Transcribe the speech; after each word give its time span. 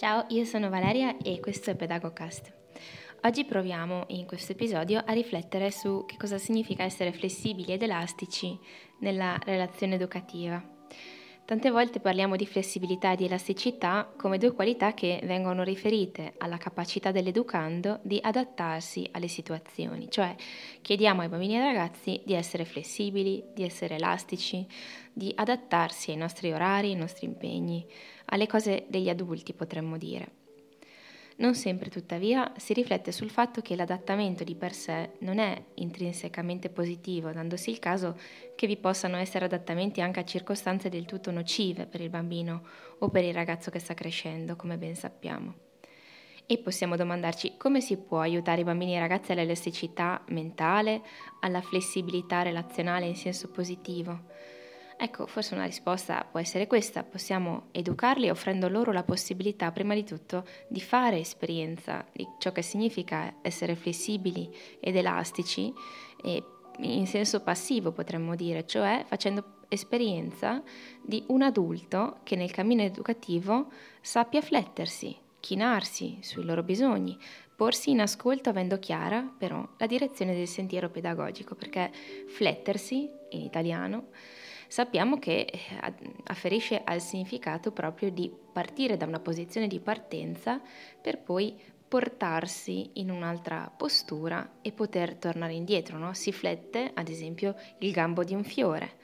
Ciao, 0.00 0.24
io 0.28 0.46
sono 0.46 0.70
Valeria 0.70 1.18
e 1.18 1.40
questo 1.40 1.68
è 1.68 1.76
Pedagogcast. 1.76 2.50
Oggi 3.24 3.44
proviamo 3.44 4.04
in 4.06 4.24
questo 4.24 4.52
episodio 4.52 5.02
a 5.04 5.12
riflettere 5.12 5.70
su 5.70 6.06
che 6.06 6.16
cosa 6.16 6.38
significa 6.38 6.84
essere 6.84 7.12
flessibili 7.12 7.74
ed 7.74 7.82
elastici 7.82 8.58
nella 9.00 9.38
relazione 9.44 9.96
educativa. 9.96 10.79
Tante 11.50 11.72
volte 11.72 11.98
parliamo 11.98 12.36
di 12.36 12.46
flessibilità 12.46 13.10
e 13.10 13.16
di 13.16 13.24
elasticità 13.24 14.08
come 14.16 14.38
due 14.38 14.52
qualità 14.52 14.94
che 14.94 15.18
vengono 15.24 15.64
riferite 15.64 16.34
alla 16.38 16.58
capacità 16.58 17.10
dell'educando 17.10 17.98
di 18.02 18.20
adattarsi 18.22 19.08
alle 19.10 19.26
situazioni, 19.26 20.08
cioè 20.12 20.32
chiediamo 20.80 21.22
ai 21.22 21.28
bambini 21.28 21.54
e 21.54 21.56
ai 21.56 21.64
ragazzi 21.64 22.22
di 22.24 22.34
essere 22.34 22.64
flessibili, 22.64 23.42
di 23.52 23.64
essere 23.64 23.96
elastici, 23.96 24.64
di 25.12 25.32
adattarsi 25.34 26.12
ai 26.12 26.18
nostri 26.18 26.52
orari, 26.52 26.90
ai 26.90 26.96
nostri 26.96 27.26
impegni, 27.26 27.84
alle 28.26 28.46
cose 28.46 28.84
degli 28.86 29.08
adulti 29.08 29.52
potremmo 29.52 29.98
dire. 29.98 30.39
Non 31.40 31.54
sempre, 31.54 31.88
tuttavia, 31.88 32.52
si 32.58 32.74
riflette 32.74 33.12
sul 33.12 33.30
fatto 33.30 33.62
che 33.62 33.74
l'adattamento 33.74 34.44
di 34.44 34.54
per 34.54 34.74
sé 34.74 35.12
non 35.20 35.38
è 35.38 35.58
intrinsecamente 35.76 36.68
positivo, 36.68 37.32
dandosi 37.32 37.70
il 37.70 37.78
caso 37.78 38.18
che 38.54 38.66
vi 38.66 38.76
possano 38.76 39.16
essere 39.16 39.46
adattamenti 39.46 40.02
anche 40.02 40.20
a 40.20 40.24
circostanze 40.24 40.90
del 40.90 41.06
tutto 41.06 41.30
nocive 41.30 41.86
per 41.86 42.02
il 42.02 42.10
bambino 42.10 42.62
o 42.98 43.08
per 43.08 43.24
il 43.24 43.32
ragazzo 43.32 43.70
che 43.70 43.78
sta 43.78 43.94
crescendo, 43.94 44.54
come 44.54 44.76
ben 44.76 44.94
sappiamo. 44.94 45.54
E 46.44 46.58
possiamo 46.58 46.94
domandarci 46.94 47.54
come 47.56 47.80
si 47.80 47.96
può 47.96 48.20
aiutare 48.20 48.60
i 48.60 48.64
bambini 48.64 48.92
e 48.92 48.96
i 48.96 49.00
ragazzi 49.00 49.32
all'elasticità 49.32 50.22
mentale, 50.28 51.00
alla 51.40 51.62
flessibilità 51.62 52.42
relazionale 52.42 53.06
in 53.06 53.16
senso 53.16 53.48
positivo 53.48 54.58
Ecco, 55.02 55.26
forse 55.26 55.54
una 55.54 55.64
risposta 55.64 56.26
può 56.30 56.38
essere 56.40 56.66
questa, 56.66 57.02
possiamo 57.02 57.68
educarli 57.70 58.28
offrendo 58.28 58.68
loro 58.68 58.92
la 58.92 59.02
possibilità 59.02 59.72
prima 59.72 59.94
di 59.94 60.04
tutto 60.04 60.44
di 60.68 60.82
fare 60.82 61.18
esperienza 61.18 62.04
di 62.12 62.28
ciò 62.38 62.52
che 62.52 62.60
significa 62.60 63.36
essere 63.40 63.76
flessibili 63.76 64.54
ed 64.78 64.96
elastici 64.96 65.72
e 66.22 66.44
in 66.80 67.06
senso 67.06 67.40
passivo 67.40 67.92
potremmo 67.92 68.36
dire, 68.36 68.66
cioè 68.66 69.02
facendo 69.06 69.62
esperienza 69.68 70.62
di 71.02 71.24
un 71.28 71.40
adulto 71.40 72.18
che 72.22 72.36
nel 72.36 72.50
cammino 72.50 72.82
educativo 72.82 73.68
sappia 74.02 74.42
flettersi, 74.42 75.16
chinarsi 75.40 76.18
sui 76.20 76.44
loro 76.44 76.62
bisogni, 76.62 77.18
porsi 77.56 77.88
in 77.90 78.02
ascolto 78.02 78.50
avendo 78.50 78.78
chiara 78.78 79.22
però 79.22 79.66
la 79.78 79.86
direzione 79.86 80.34
del 80.34 80.46
sentiero 80.46 80.90
pedagogico, 80.90 81.54
perché 81.54 81.90
flettersi 82.26 83.08
in 83.30 83.40
italiano 83.40 84.08
sappiamo 84.70 85.18
che 85.18 85.40
eh, 85.50 85.94
afferisce 86.26 86.80
al 86.84 87.00
significato 87.00 87.72
proprio 87.72 88.08
di 88.12 88.30
partire 88.52 88.96
da 88.96 89.04
una 89.04 89.18
posizione 89.18 89.66
di 89.66 89.80
partenza 89.80 90.60
per 91.00 91.18
poi 91.18 91.58
portarsi 91.88 92.88
in 92.94 93.10
un'altra 93.10 93.68
postura 93.76 94.58
e 94.62 94.70
poter 94.70 95.16
tornare 95.16 95.54
indietro. 95.54 95.98
No? 95.98 96.14
Si 96.14 96.30
flette, 96.30 96.92
ad 96.94 97.08
esempio, 97.08 97.56
il 97.78 97.90
gambo 97.90 98.22
di 98.22 98.32
un 98.32 98.44
fiore 98.44 98.98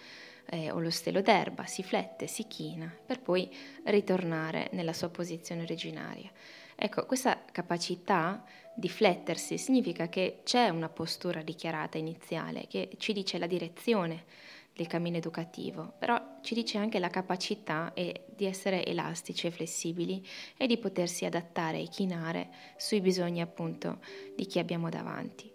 eh, 0.50 0.70
o 0.70 0.78
lo 0.78 0.91
stelo 0.91 1.20
d'erba, 1.20 1.67
si 1.67 1.83
flette, 1.83 2.28
si 2.28 2.47
china 2.47 2.89
per 3.05 3.20
poi 3.20 3.53
ritornare 3.87 4.69
nella 4.70 4.92
sua 4.92 5.09
posizione 5.09 5.62
originaria. 5.62 6.31
Ecco, 6.77 7.06
questa 7.06 7.42
capacità 7.50 8.44
di 8.72 8.89
flettersi 8.89 9.59
significa 9.59 10.09
che 10.09 10.42
c'è 10.44 10.69
una 10.69 10.91
postura 10.91 11.42
dichiarata 11.42 11.98
iniziale 11.98 12.69
che 12.69 12.91
ci 12.98 13.12
dice 13.12 13.39
la 13.39 13.48
direzione 13.48 14.25
del 14.77 14.86
cammino 14.86 15.16
educativo, 15.16 15.94
però 15.98 16.36
ci 16.42 16.52
dice 16.52 16.77
anche 16.77 16.98
la 16.98 17.08
capacità 17.08 17.92
di 17.94 18.44
essere 18.44 18.84
elastici 18.84 19.47
e 19.47 19.50
flessibili 19.50 20.25
e 20.56 20.66
di 20.66 20.76
potersi 20.76 21.25
adattare 21.25 21.81
e 21.81 21.88
chinare 21.88 22.50
sui 22.76 23.00
bisogni 23.00 23.41
appunto 23.41 24.00
di 24.36 24.44
chi 24.44 24.59
abbiamo 24.59 24.91
davanti. 24.91 25.50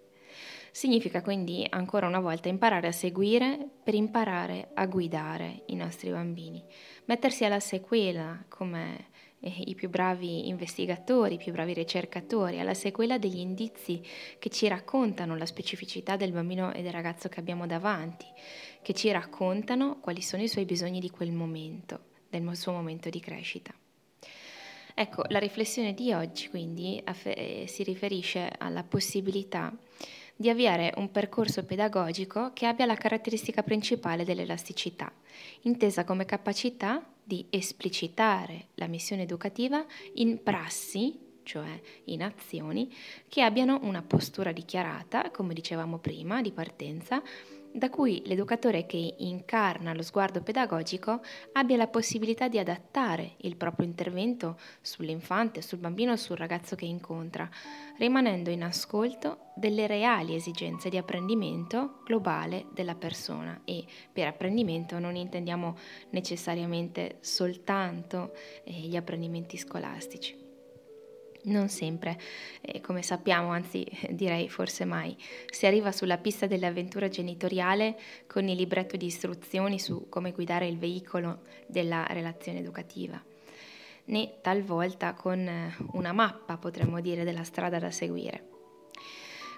Significa 0.72 1.22
quindi 1.22 1.68
ancora 1.70 2.08
una 2.08 2.22
volta 2.22 2.48
imparare 2.50 2.88
a 2.88 2.94
seguire 2.94 3.60
per 3.84 3.94
imparare 3.94 4.72
a 4.74 4.86
guidare 4.88 5.64
i 5.68 5.76
nostri 5.76 6.10
bambini, 6.10 6.64
mettersi 7.06 7.46
alla 7.46 7.60
sequela 7.60 8.44
come 8.48 9.10
i 9.42 9.74
più 9.76 9.90
bravi 9.90 10.48
investigatori, 10.48 11.36
i 11.36 11.38
più 11.38 11.52
bravi 11.52 11.74
ricercatori, 11.74 12.60
alla 12.60 12.74
sequela 12.74 13.18
degli 13.18 13.40
indizi 13.40 14.02
che 14.38 14.50
ci 14.50 14.68
raccontano 14.68 15.36
la 15.36 15.46
specificità 15.46 16.16
del 16.16 16.32
bambino 16.32 16.74
e 16.74 16.82
del 16.82 16.92
ragazzo 16.92 17.28
che 17.30 17.40
abbiamo 17.40 17.66
davanti, 17.66 18.26
che 18.82 18.94
ci 18.94 19.12
raccontano 19.12 20.00
quali 20.00 20.22
sono 20.22 20.44
i 20.44 20.48
suoi 20.48 20.66
bisogni 20.66 21.00
di 21.00 21.10
quel 21.10 21.32
momento, 21.32 22.00
del 22.30 22.56
suo 22.56 22.72
momento 22.72 23.10
di 23.10 23.20
crescita. 23.20 23.74
Ecco, 24.94 25.24
la 25.30 25.40
riflessione 25.40 25.94
di 25.94 26.14
oggi 26.14 26.50
quindi 26.50 27.02
eh, 27.24 27.66
si 27.68 27.84
riferisce 27.84 28.52
alla 28.58 28.84
possibilità 28.84 29.74
di 30.36 30.50
avviare 30.50 30.94
un 30.98 31.12
percorso 31.12 31.64
pedagogico 31.64 32.52
che 32.54 32.66
abbia 32.66 32.86
la 32.86 32.96
caratteristica 32.96 33.64
principale 33.64 34.26
dell'elasticità, 34.26 35.12
intesa 35.62 36.04
come 36.04 36.26
capacità 36.26 37.04
di 37.32 37.46
esplicitare 37.50 38.68
la 38.74 38.88
missione 38.88 39.22
educativa 39.22 39.86
in 40.16 40.44
prassi, 40.44 41.18
cioè 41.44 41.80
in 42.06 42.24
azioni, 42.24 42.94
che 43.30 43.42
abbiano 43.42 43.80
una 43.84 44.02
postura 44.02 44.52
dichiarata, 44.52 45.32
come 45.32 45.54
dicevamo 45.54 45.98
prima, 46.00 46.42
di 46.42 46.52
partenza, 46.52 47.24
da 47.74 47.90
cui 47.90 48.22
l'educatore 48.26 48.86
che 48.86 49.16
incarna 49.20 49.94
lo 49.94 50.02
sguardo 50.02 50.42
pedagogico 50.42 51.22
abbia 51.54 51.78
la 51.78 51.88
possibilità 51.88 52.48
di 52.48 52.60
adattare 52.60 53.34
il 53.38 53.56
proprio 53.56 53.88
intervento 53.88 54.60
sull'infante, 54.82 55.62
sul 55.62 55.80
bambino 55.80 56.14
o 56.14 56.16
sul 56.18 56.38
ragazzo 56.38 56.76
che 56.76 56.86
incontra, 56.86 57.50
rimanendo 57.98 58.50
in 58.50 58.64
ascolto 58.64 59.52
delle 59.56 59.88
reali 59.88 60.36
esigenze 60.36 60.90
di 60.90 60.98
apprendimento 60.98 62.02
globale 62.04 62.66
della 62.74 62.96
persona 62.96 63.62
e 63.66 63.86
per 64.12 64.28
apprendimento 64.28 65.00
non 65.00 65.16
intendiamo 65.16 65.78
necessariamente 66.10 67.18
soltanto 67.22 68.34
eh, 68.64 68.72
gli 68.72 68.96
apprendimenti 68.96 69.58
scolastici. 69.58 70.41
Non 71.44 71.70
sempre, 71.70 72.20
eh, 72.62 72.82
come 72.82 73.02
sappiamo, 73.02 73.50
anzi 73.50 73.86
direi 74.12 74.48
forse 74.48 74.86
mai, 74.86 75.18
si 75.50 75.66
arriva 75.66 75.92
sulla 75.92 76.18
pista 76.18 76.46
dell'avventura 76.46 77.10
genitoriale 77.10 77.98
con 78.28 78.48
il 78.48 78.56
libretto 78.56 78.96
di 78.96 79.08
istruzioni 79.08 79.80
su 79.80 80.08
come 80.08 80.32
guidare 80.32 80.68
il 80.68 80.78
veicolo 80.78 81.40
della 81.66 82.06
relazione 82.10 82.60
educativa, 82.60 83.22
né 84.06 84.34
talvolta 84.42 85.14
con 85.14 85.40
eh, 85.40 85.76
una 85.94 86.12
mappa, 86.12 86.58
potremmo 86.58 87.02
dire, 87.02 87.24
della 87.24 87.44
strada 87.44 87.80
da 87.80 87.90
seguire. 87.90 88.50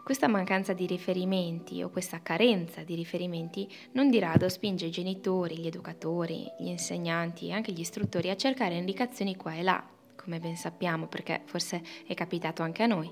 Questa 0.03 0.27
mancanza 0.27 0.73
di 0.73 0.85
riferimenti 0.85 1.81
o 1.81 1.89
questa 1.89 2.21
carenza 2.21 2.83
di 2.83 2.93
riferimenti 2.93 3.69
non 3.93 4.09
di 4.09 4.19
rado 4.19 4.49
spinge 4.49 4.85
i 4.85 4.91
genitori, 4.91 5.57
gli 5.57 5.67
educatori, 5.67 6.45
gli 6.59 6.67
insegnanti 6.67 7.47
e 7.47 7.53
anche 7.53 7.71
gli 7.71 7.79
istruttori 7.79 8.29
a 8.29 8.35
cercare 8.35 8.75
indicazioni 8.75 9.37
qua 9.37 9.53
e 9.53 9.63
là 9.63 9.92
come 10.23 10.39
ben 10.39 10.55
sappiamo, 10.55 11.07
perché 11.07 11.41
forse 11.45 11.83
è 12.07 12.13
capitato 12.13 12.63
anche 12.63 12.83
a 12.83 12.87
noi, 12.87 13.11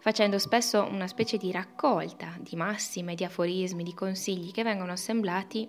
facendo 0.00 0.38
spesso 0.38 0.82
una 0.84 1.06
specie 1.06 1.36
di 1.36 1.52
raccolta 1.52 2.34
di 2.40 2.56
massime, 2.56 3.14
di 3.14 3.24
aforismi, 3.24 3.82
di 3.82 3.94
consigli 3.94 4.50
che 4.50 4.62
vengono 4.62 4.92
assemblati 4.92 5.68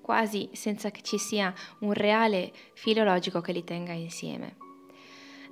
quasi 0.00 0.48
senza 0.52 0.90
che 0.90 1.02
ci 1.02 1.18
sia 1.18 1.52
un 1.80 1.92
reale 1.92 2.52
filologico 2.74 3.40
che 3.40 3.52
li 3.52 3.64
tenga 3.64 3.92
insieme. 3.92 4.56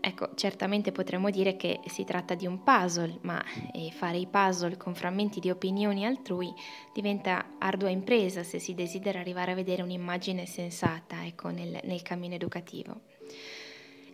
Ecco, 0.00 0.30
certamente 0.36 0.92
potremmo 0.92 1.28
dire 1.28 1.56
che 1.56 1.80
si 1.86 2.04
tratta 2.04 2.34
di 2.34 2.46
un 2.46 2.62
puzzle, 2.62 3.18
ma 3.22 3.42
eh, 3.72 3.90
fare 3.90 4.16
i 4.18 4.28
puzzle 4.28 4.76
con 4.76 4.94
frammenti 4.94 5.40
di 5.40 5.50
opinioni 5.50 6.06
altrui 6.06 6.52
diventa 6.92 7.56
ardua 7.58 7.88
impresa 7.88 8.44
se 8.44 8.60
si 8.60 8.74
desidera 8.74 9.18
arrivare 9.18 9.52
a 9.52 9.56
vedere 9.56 9.82
un'immagine 9.82 10.46
sensata 10.46 11.26
ecco, 11.26 11.48
nel, 11.48 11.80
nel 11.82 12.02
cammino 12.02 12.34
educativo 12.34 13.00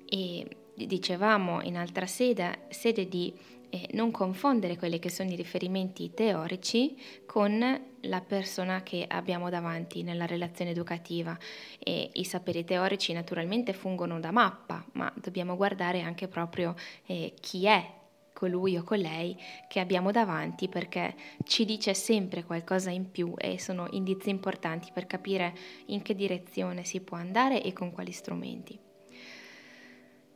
e 0.08 0.46
dicevamo 0.74 1.62
in 1.62 1.76
altra 1.76 2.06
sede, 2.06 2.66
sede 2.68 3.08
di 3.08 3.32
eh, 3.74 3.88
non 3.92 4.12
confondere 4.12 4.76
quelli 4.76 5.00
che 5.00 5.10
sono 5.10 5.30
i 5.30 5.36
riferimenti 5.36 6.12
teorici 6.14 6.96
con 7.26 7.58
la 8.02 8.20
persona 8.20 8.82
che 8.84 9.04
abbiamo 9.08 9.50
davanti 9.50 10.02
nella 10.04 10.26
relazione 10.26 10.70
educativa. 10.70 11.36
E 11.78 12.10
I 12.12 12.24
saperi 12.24 12.64
teorici 12.64 13.12
naturalmente 13.12 13.72
fungono 13.72 14.20
da 14.20 14.30
mappa, 14.30 14.84
ma 14.92 15.12
dobbiamo 15.20 15.56
guardare 15.56 16.02
anche 16.02 16.28
proprio 16.28 16.74
eh, 17.06 17.34
chi 17.40 17.66
è 17.66 18.02
colui 18.32 18.76
o 18.76 18.82
colei 18.82 19.36
che 19.68 19.80
abbiamo 19.80 20.10
davanti 20.10 20.68
perché 20.68 21.14
ci 21.44 21.64
dice 21.64 21.94
sempre 21.94 22.44
qualcosa 22.44 22.90
in 22.90 23.10
più 23.10 23.32
e 23.36 23.58
sono 23.58 23.86
indizi 23.92 24.28
importanti 24.28 24.90
per 24.92 25.06
capire 25.06 25.56
in 25.86 26.02
che 26.02 26.14
direzione 26.14 26.84
si 26.84 27.00
può 27.00 27.16
andare 27.16 27.62
e 27.62 27.72
con 27.72 27.92
quali 27.92 28.12
strumenti. 28.12 28.83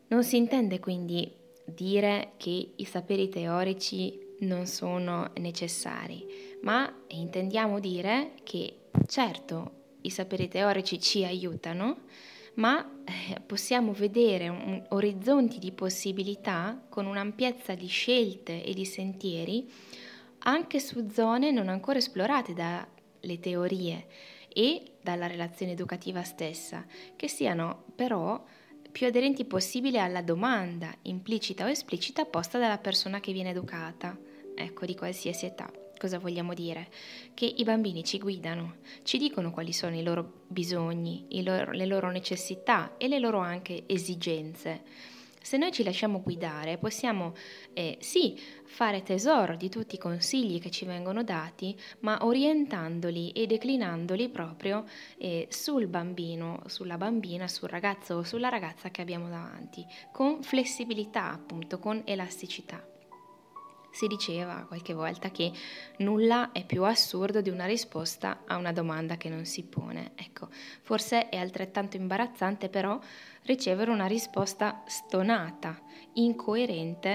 Non 0.09 0.25
si 0.25 0.37
intende 0.37 0.81
quindi 0.81 1.31
dire 1.65 2.33
che 2.39 2.73
i 2.77 2.85
saperi 2.85 3.29
teorici 3.29 4.19
non 4.41 4.67
sono 4.67 5.31
necessari, 5.37 6.27
ma 6.63 6.91
intendiamo 7.09 7.79
dire 7.79 8.33
che 8.43 8.87
certo 9.07 9.73
i 10.03 10.11
saperi 10.11 10.49
teorici 10.49 11.01
ci 11.01 11.25
aiutano, 11.25 12.05
ma 12.55 13.03
eh, 13.05 13.41
possiamo 13.41 13.93
vedere 13.93 14.49
un, 14.49 14.83
orizzonti 14.89 15.59
di 15.59 15.73
possibilità 15.73 16.81
con 16.89 17.07
un'ampiezza 17.07 17.75
di 17.75 17.87
scelte 17.87 18.65
e 18.65 18.73
di 18.73 18.85
sentieri 18.85 19.71
anche 20.41 20.81
su 20.81 21.09
zone 21.11 21.51
non 21.51 21.69
ancora 21.69 21.99
esplorate 21.99 22.55
dalle 22.55 23.41
teorie 23.41 24.07
e 24.49 24.93
dalla 25.03 25.27
relazione 25.27 25.73
educativa 25.73 26.23
stessa, 26.23 26.87
che 27.17 27.29
siano 27.29 27.85
però 27.95 28.43
più 28.99 29.07
aderenti 29.07 29.45
possibile 29.45 30.01
alla 30.01 30.23
domanda, 30.23 30.93
implicita 31.03 31.65
o 31.65 31.69
esplicita, 31.69 32.25
posta 32.25 32.59
dalla 32.59 32.79
persona 32.79 33.21
che 33.21 33.31
viene 33.31 33.51
educata, 33.51 34.19
ecco, 34.57 34.87
di 34.87 34.97
qualsiasi 34.97 35.47
età. 35.47 35.71
Cosa 35.97 36.19
vogliamo 36.19 36.53
dire? 36.53 36.89
Che 37.33 37.45
i 37.45 37.63
bambini 37.63 38.03
ci 38.03 38.19
guidano, 38.19 38.79
ci 39.05 39.17
dicono 39.17 39.53
quali 39.53 39.73
sono 39.73 39.95
i 39.95 40.03
loro 40.03 40.43
bisogni, 40.49 41.27
i 41.29 41.45
loro, 41.45 41.71
le 41.71 41.87
loro 41.87 42.11
necessità 42.11 42.97
e 42.99 43.07
le 43.07 43.21
loro 43.21 43.39
anche 43.39 43.85
esigenze. 43.87 44.83
Se 45.49 45.57
noi 45.57 45.73
ci 45.73 45.83
lasciamo 45.83 46.21
guidare, 46.21 46.77
possiamo 46.77 47.33
eh, 47.73 47.97
sì 48.01 48.39
fare 48.67 49.03
tesoro 49.03 49.57
di 49.57 49.71
tutti 49.71 49.95
i 49.95 49.99
consigli 49.99 50.61
che 50.61 50.71
ci 50.71 50.85
vengono 50.85 51.25
dati, 51.25 51.75
ma 52.01 52.19
orientandoli 52.21 53.31
e 53.31 53.47
declinandoli 53.47 54.29
proprio 54.29 54.85
eh, 55.17 55.47
sul 55.49 55.87
bambino, 55.87 56.61
sulla 56.67 56.99
bambina, 56.99 57.49
sul 57.49 57.71
ragazzo 57.71 58.17
o 58.17 58.25
sulla 58.25 58.51
ragazza 58.51 58.91
che 58.91 59.01
abbiamo 59.01 59.31
davanti, 59.31 59.87
con 60.13 60.43
flessibilità, 60.43 61.33
appunto, 61.33 61.79
con 61.79 62.03
elasticità. 62.05 62.98
Si 63.99 64.07
diceva 64.07 64.65
qualche 64.69 64.95
volta 64.95 65.33
che 65.33 65.51
nulla 65.97 66.53
è 66.53 66.65
più 66.65 66.85
assurdo 66.85 67.41
di 67.41 67.51
una 67.51 67.67
risposta 67.67 68.45
a 68.47 68.57
una 68.57 68.71
domanda 68.71 69.17
che 69.17 69.29
non 69.29 69.45
si 69.45 69.65
pone. 69.65 70.13
Ecco, 70.15 70.51
forse 70.83 71.29
è 71.29 71.37
altrettanto 71.37 71.97
imbarazzante 71.97 72.69
però 72.69 72.97
ricevere 73.43 73.91
una 73.91 74.07
risposta 74.07 74.85
stonata, 74.87 75.83
incoerente 76.13 77.11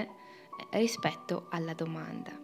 eh, 0.73 0.77
rispetto 0.77 1.47
alla 1.51 1.73
domanda. 1.73 2.37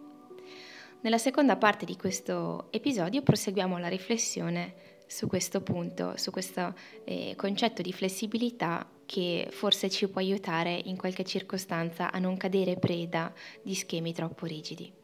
Nella 1.02 1.18
seconda 1.18 1.56
parte 1.56 1.84
di 1.84 1.98
questo 1.98 2.68
episodio 2.70 3.20
proseguiamo 3.20 3.76
la 3.76 3.88
riflessione 3.88 4.89
su 5.10 5.26
questo 5.26 5.60
punto, 5.60 6.12
su 6.16 6.30
questo 6.30 6.72
eh, 7.04 7.34
concetto 7.36 7.82
di 7.82 7.92
flessibilità 7.92 8.88
che 9.06 9.48
forse 9.50 9.90
ci 9.90 10.06
può 10.06 10.20
aiutare 10.20 10.80
in 10.84 10.96
qualche 10.96 11.24
circostanza 11.24 12.12
a 12.12 12.20
non 12.20 12.36
cadere 12.36 12.76
preda 12.76 13.32
di 13.60 13.74
schemi 13.74 14.14
troppo 14.14 14.46
rigidi. 14.46 14.99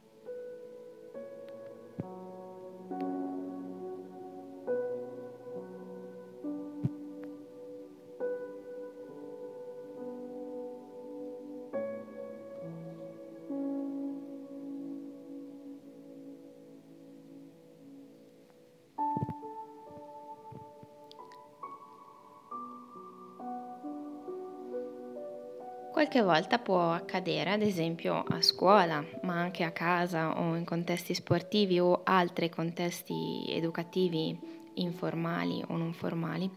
Qualche 25.96 26.20
volta 26.20 26.58
può 26.58 26.93
accadere, 26.93 27.52
ad 27.52 27.62
esempio 27.62 28.22
a 28.22 28.43
scuola, 28.43 29.02
ma 29.22 29.40
anche 29.40 29.64
a 29.64 29.70
casa 29.70 30.38
o 30.38 30.54
in 30.54 30.66
contesti 30.66 31.14
sportivi 31.14 31.81
o 31.81 32.02
altri 32.04 32.50
contesti 32.50 33.46
educativi 33.48 34.38
informali 34.75 35.64
o 35.69 35.76
non 35.78 35.94
formali, 35.94 36.50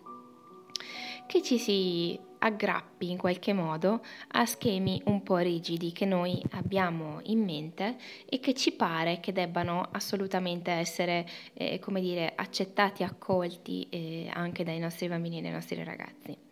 che 1.26 1.42
ci 1.42 1.58
si 1.58 2.20
aggrappi 2.40 3.10
in 3.10 3.18
qualche 3.18 3.54
modo 3.54 4.02
a 4.32 4.46
schemi 4.46 5.02
un 5.06 5.24
po' 5.24 5.38
rigidi 5.38 5.94
che 5.94 6.04
noi 6.04 6.44
abbiamo 6.52 7.22
in 7.24 7.42
mente 7.42 7.96
e 8.26 8.42
che 8.42 8.54
ci 8.54 8.74
pare 8.74 9.22
che 9.22 9.32
debbano 9.32 9.88
assolutamente 9.90 10.70
essere, 10.70 11.26
eh, 11.54 11.80
come 11.80 12.02
dire, 12.02 12.34
accettati, 12.36 13.04
accolti 13.04 13.88
eh, 13.90 14.30
anche 14.34 14.66
dai 14.66 14.80
nostri 14.80 15.08
bambini 15.08 15.38
e 15.38 15.42
dai 15.44 15.52
nostri 15.52 15.82
ragazzi. 15.82 16.49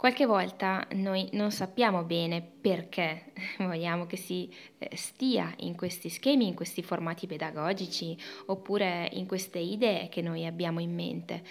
Qualche 0.00 0.24
volta 0.24 0.86
noi 0.92 1.28
non 1.32 1.50
sappiamo 1.50 2.04
bene 2.04 2.40
perché 2.40 3.32
vogliamo 3.60 4.06
che 4.06 4.16
si 4.16 4.50
eh, 4.78 4.96
stia 4.96 5.52
in 5.58 5.76
questi 5.76 6.08
schemi, 6.08 6.46
in 6.46 6.54
questi 6.54 6.82
formati 6.82 7.26
pedagogici 7.26 8.16
oppure 8.46 9.10
in 9.12 9.26
queste 9.26 9.58
idee 9.58 10.08
che 10.08 10.22
noi 10.22 10.46
abbiamo 10.46 10.80
in 10.80 10.94
mente. 10.94 11.42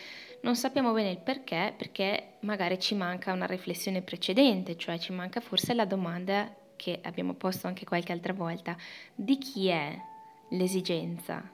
Non 0.41 0.55
sappiamo 0.55 0.91
bene 0.93 1.11
il 1.11 1.19
perché 1.19 1.75
perché 1.77 2.37
magari 2.39 2.79
ci 2.79 2.95
manca 2.95 3.33
una 3.33 3.45
riflessione 3.45 4.01
precedente, 4.01 4.77
cioè 4.77 4.97
ci 4.97 5.11
manca 5.11 5.41
forse 5.41 5.75
la 5.75 5.85
domanda 5.85 6.51
che 6.75 7.01
abbiamo 7.03 7.35
posto 7.35 7.67
anche 7.67 7.85
qualche 7.85 8.13
altra 8.13 8.33
volta, 8.33 8.75
di 9.13 9.37
chi 9.37 9.67
è 9.67 9.95
l'esigenza? 10.49 11.47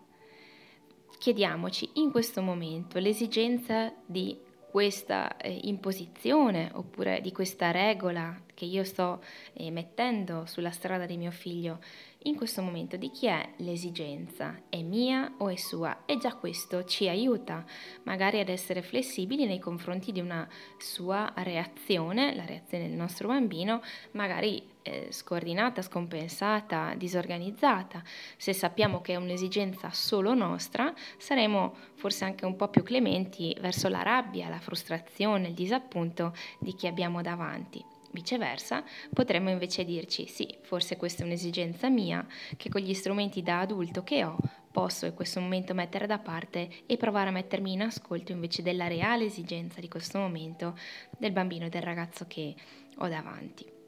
Chiediamoci 1.18 1.90
in 1.96 2.10
questo 2.10 2.42
momento 2.42 3.00
l'esigenza 3.00 3.92
di 4.06 4.45
questa 4.76 5.38
eh, 5.38 5.58
imposizione 5.64 6.70
oppure 6.74 7.22
di 7.22 7.32
questa 7.32 7.72
regola 7.72 8.42
che 8.54 8.66
io 8.66 8.84
sto 8.84 9.24
eh, 9.54 9.72
mettendo 9.72 10.46
sulla 10.48 10.72
strada 10.72 11.06
di 11.06 11.16
mio 11.16 11.32
figlio, 11.32 11.80
in 12.24 12.36
questo 12.36 12.62
momento 12.62 12.98
di 12.98 13.10
chi 13.10 13.28
è 13.28 13.52
l'esigenza? 13.60 14.64
È 14.68 14.82
mia 14.82 15.36
o 15.38 15.48
è 15.48 15.56
sua? 15.56 16.04
E 16.06 16.18
già 16.18 16.36
questo 16.36 16.84
ci 16.84 17.08
aiuta 17.08 17.64
magari 18.04 18.42
ad 18.42 18.50
essere 18.50 18.82
flessibili 18.82 19.46
nei 19.46 19.60
confronti 19.60 20.12
di 20.12 20.20
una 20.20 20.46
sua 20.78 21.32
reazione, 21.38 22.36
la 22.36 22.44
reazione 22.44 22.90
del 22.90 22.98
nostro 22.98 23.30
bambino, 23.30 23.82
magari 24.12 24.62
eh, 24.86 25.08
scordinata, 25.10 25.82
scompensata, 25.82 26.94
disorganizzata. 26.96 28.04
Se 28.38 28.54
sappiamo 28.54 29.02
che 29.02 29.14
è 29.14 29.16
un'esigenza 29.16 29.90
solo 29.92 30.36
nostra, 30.36 30.94
saremo 31.18 31.74
forse 31.96 32.24
anche 32.24 32.46
un 32.46 32.56
po' 32.56 32.68
più 32.68 32.84
clementi 32.84 33.56
verso 33.60 33.90
la 33.90 34.04
rabbia, 34.04 34.48
la 34.48 34.60
frustrazione, 34.60 35.48
il 35.48 35.54
disappunto 35.56 36.34
di 36.60 36.76
chi 36.76 36.86
abbiamo 36.86 37.24
davanti. 37.24 37.84
Viceversa, 38.12 38.84
potremmo 39.12 39.50
invece 39.50 39.84
dirci 39.84 40.28
sì, 40.28 40.48
forse 40.62 40.96
questa 40.96 41.24
è 41.24 41.26
un'esigenza 41.26 41.90
mia 41.90 42.26
che 42.56 42.70
con 42.70 42.80
gli 42.80 42.94
strumenti 42.94 43.42
da 43.42 43.60
adulto 43.60 44.04
che 44.04 44.24
ho 44.24 44.38
posso 44.72 45.06
in 45.06 45.14
questo 45.14 45.40
momento 45.40 45.74
mettere 45.74 46.06
da 46.06 46.20
parte 46.20 46.70
e 46.86 46.98
provare 46.98 47.30
a 47.30 47.34
mettermi 47.34 47.74
in 47.74 47.82
ascolto 47.82 48.34
invece 48.34 48.62
della 48.62 48.88
reale 48.88 49.26
esigenza 49.26 49.80
di 49.80 49.88
questo 49.88 50.20
momento 50.20 50.78
del 51.18 51.32
bambino 51.32 51.66
e 51.66 51.70
del 51.70 51.82
ragazzo 51.82 52.26
che 52.28 52.54
ho 52.98 53.08
davanti. 53.08 53.85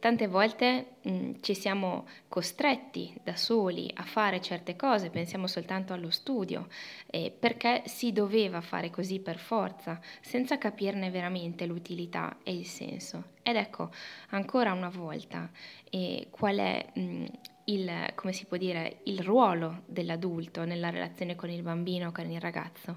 Tante 0.00 0.28
volte 0.28 0.96
mh, 1.02 1.10
mm, 1.10 1.32
ci 1.42 1.54
siamo 1.54 2.06
costretti 2.26 3.14
da 3.22 3.36
soli 3.36 3.90
a 3.96 4.02
fare 4.02 4.40
certe 4.40 4.74
cose, 4.74 5.10
pensiamo 5.10 5.46
soltanto 5.46 5.92
allo 5.92 6.08
studio, 6.08 6.68
eh, 7.10 7.30
perché 7.30 7.82
si 7.84 8.10
doveva 8.10 8.62
fare 8.62 8.88
così 8.88 9.20
per 9.20 9.36
forza, 9.36 10.00
senza 10.22 10.56
capirne 10.56 11.10
veramente 11.10 11.66
l'utilità 11.66 12.38
e 12.42 12.54
il 12.54 12.64
senso. 12.64 13.32
Ed 13.42 13.56
ecco, 13.56 13.90
ancora 14.30 14.72
una 14.72 14.88
volta, 14.88 15.50
eh, 15.90 16.28
qual 16.30 16.56
è 16.56 16.86
mh, 16.94 17.00
mm, 17.00 17.24
il, 17.64 18.12
come 18.14 18.32
si 18.32 18.46
può 18.46 18.56
dire, 18.56 19.00
il 19.04 19.20
ruolo 19.20 19.82
dell'adulto 19.84 20.64
nella 20.64 20.88
relazione 20.88 21.34
con 21.34 21.50
il 21.50 21.60
bambino 21.60 22.10
con 22.10 22.28
il 22.30 22.40
ragazzo? 22.40 22.96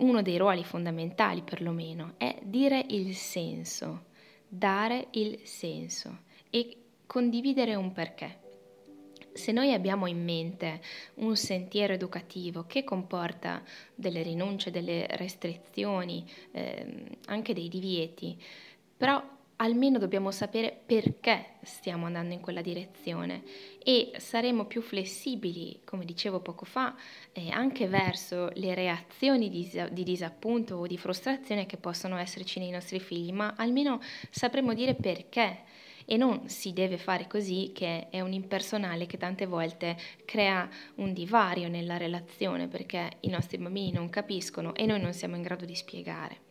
Uno 0.00 0.20
dei 0.20 0.36
ruoli 0.36 0.64
fondamentali 0.64 1.40
perlomeno 1.40 2.12
è 2.18 2.38
dire 2.42 2.84
il 2.88 3.14
senso 3.14 4.08
dare 4.52 5.06
il 5.12 5.40
senso 5.44 6.22
e 6.50 6.76
condividere 7.06 7.76
un 7.76 7.92
perché. 7.92 8.38
Se 9.32 9.52
noi 9.52 9.72
abbiamo 9.72 10.06
in 10.08 10.24
mente 10.24 10.80
un 11.14 11.36
sentiero 11.36 11.92
educativo 11.92 12.64
che 12.66 12.82
comporta 12.82 13.62
delle 13.94 14.22
rinunce, 14.22 14.72
delle 14.72 15.06
restrizioni, 15.10 16.28
eh, 16.50 17.18
anche 17.26 17.54
dei 17.54 17.68
divieti, 17.68 18.36
però 18.96 19.22
almeno 19.60 19.98
dobbiamo 19.98 20.30
sapere 20.30 20.78
perché 20.84 21.56
stiamo 21.62 22.06
andando 22.06 22.34
in 22.34 22.40
quella 22.40 22.62
direzione 22.62 23.42
e 23.82 24.12
saremo 24.16 24.64
più 24.64 24.80
flessibili, 24.80 25.80
come 25.84 26.04
dicevo 26.04 26.40
poco 26.40 26.64
fa, 26.64 26.94
eh, 27.32 27.50
anche 27.50 27.86
verso 27.86 28.50
le 28.54 28.74
reazioni 28.74 29.48
di, 29.48 29.70
di, 29.92 30.02
disappunto 30.02 30.76
o 30.76 30.86
di 30.86 30.96
frustrazione 30.96 31.66
che 31.66 31.76
possono 31.76 32.16
esserci 32.16 32.58
nei 32.58 32.70
nostri 32.70 33.00
figli, 33.00 33.32
ma 33.32 33.54
almeno 33.56 34.00
sapremo 34.30 34.74
dire 34.74 34.94
perché. 34.94 35.68
E 36.06 36.16
non 36.16 36.48
si 36.48 36.72
deve 36.72 36.98
fare 36.98 37.28
così, 37.28 37.70
che 37.72 38.08
è 38.08 38.20
un 38.20 38.32
impersonale 38.32 39.06
che 39.06 39.16
tante 39.16 39.46
volte 39.46 39.96
crea 40.24 40.68
un 40.96 41.12
divario 41.12 41.68
nella 41.68 41.98
relazione 41.98 42.66
perché 42.66 43.18
i 43.20 43.28
nostri 43.28 43.58
bambini 43.58 43.92
non 43.92 44.08
capiscono 44.10 44.74
e 44.74 44.86
noi 44.86 45.00
non 45.00 45.12
siamo 45.12 45.36
in 45.36 45.42
grado 45.42 45.64
di 45.64 45.76
spiegare. 45.76 46.49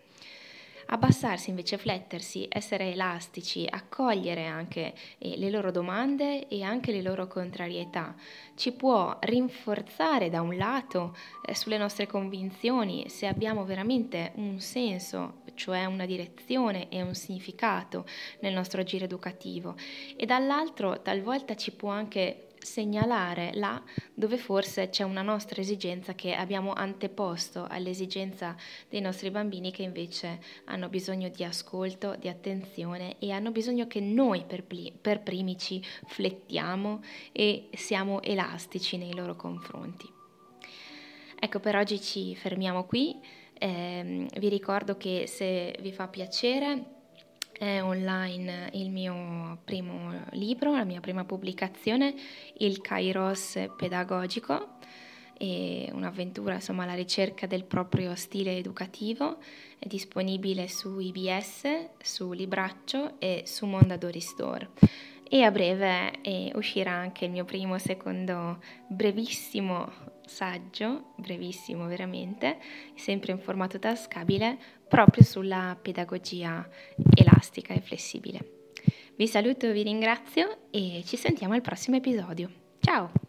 Abbassarsi 0.91 1.49
invece, 1.49 1.77
flettersi, 1.77 2.47
essere 2.49 2.91
elastici, 2.91 3.65
accogliere 3.69 4.45
anche 4.45 4.93
eh, 5.17 5.37
le 5.37 5.49
loro 5.49 5.71
domande 5.71 6.47
e 6.47 6.63
anche 6.63 6.91
le 6.91 7.01
loro 7.01 7.27
contrarietà, 7.27 8.15
ci 8.55 8.71
può 8.71 9.17
rinforzare 9.21 10.29
da 10.29 10.41
un 10.41 10.55
lato 10.55 11.15
eh, 11.45 11.55
sulle 11.55 11.77
nostre 11.77 12.07
convinzioni 12.07 13.09
se 13.09 13.27
abbiamo 13.27 13.65
veramente 13.65 14.31
un 14.35 14.59
senso, 14.59 15.41
cioè 15.53 15.85
una 15.85 16.05
direzione 16.05 16.89
e 16.89 17.01
un 17.01 17.13
significato 17.13 18.05
nel 18.39 18.53
nostro 18.53 18.81
agire 18.81 19.05
educativo. 19.05 19.75
E 20.15 20.25
dall'altro 20.25 21.01
talvolta 21.01 21.55
ci 21.55 21.71
può 21.71 21.89
anche 21.89 22.48
segnalare 22.61 23.51
là 23.53 23.81
dove 24.13 24.37
forse 24.37 24.89
c'è 24.89 25.03
una 25.03 25.21
nostra 25.21 25.61
esigenza 25.61 26.13
che 26.13 26.33
abbiamo 26.33 26.73
anteposto 26.73 27.65
all'esigenza 27.69 28.55
dei 28.89 29.01
nostri 29.01 29.31
bambini 29.31 29.71
che 29.71 29.83
invece 29.83 30.39
hanno 30.65 30.89
bisogno 30.89 31.29
di 31.29 31.43
ascolto, 31.43 32.15
di 32.15 32.27
attenzione 32.27 33.17
e 33.19 33.31
hanno 33.31 33.51
bisogno 33.51 33.87
che 33.87 33.99
noi 33.99 34.43
per, 34.45 34.63
pli- 34.63 34.93
per 34.99 35.21
primi 35.21 35.57
ci 35.57 35.83
flettiamo 36.05 37.01
e 37.31 37.69
siamo 37.73 38.21
elastici 38.21 38.97
nei 38.97 39.13
loro 39.13 39.35
confronti. 39.35 40.07
Ecco, 41.39 41.59
per 41.59 41.77
oggi 41.77 42.01
ci 42.01 42.35
fermiamo 42.35 42.83
qui. 42.83 43.17
Eh, 43.53 44.27
vi 44.37 44.49
ricordo 44.49 44.97
che 44.97 45.25
se 45.27 45.75
vi 45.81 45.91
fa 45.91 46.07
piacere 46.07 46.98
è 47.59 47.83
online 47.83 48.69
il 48.73 48.89
mio 48.89 49.59
primo 49.65 50.13
libro, 50.31 50.75
la 50.75 50.85
mia 50.85 51.01
prima 51.01 51.25
pubblicazione, 51.25 52.15
il 52.59 52.79
Kairos 52.79 53.59
pedagogico, 53.75 54.77
un'avventura 55.39 56.55
insomma 56.55 56.83
alla 56.83 56.95
ricerca 56.95 57.47
del 57.47 57.65
proprio 57.65 58.15
stile 58.15 58.55
educativo, 58.55 59.39
è 59.77 59.87
disponibile 59.87 60.69
su 60.69 60.99
IBS, 60.99 61.89
su 62.01 62.31
Libraccio 62.31 63.19
e 63.19 63.43
su 63.45 63.65
Mondadori 63.65 64.21
Store 64.21 64.69
e 65.29 65.43
a 65.43 65.51
breve 65.51 66.21
eh, 66.21 66.51
uscirà 66.55 66.93
anche 66.93 67.25
il 67.25 67.31
mio 67.31 67.45
primo 67.45 67.77
secondo 67.77 68.59
brevissimo 68.87 70.17
saggio, 70.29 71.13
brevissimo 71.15 71.87
veramente, 71.87 72.59
sempre 72.95 73.31
in 73.31 73.39
formato 73.39 73.79
tascabile, 73.79 74.57
proprio 74.87 75.23
sulla 75.23 75.77
pedagogia 75.81 76.67
elastica 77.15 77.73
e 77.73 77.81
flessibile. 77.81 78.57
Vi 79.15 79.27
saluto, 79.27 79.71
vi 79.71 79.83
ringrazio 79.83 80.69
e 80.69 81.03
ci 81.05 81.17
sentiamo 81.17 81.55
al 81.55 81.61
prossimo 81.61 81.97
episodio. 81.97 82.49
Ciao! 82.79 83.28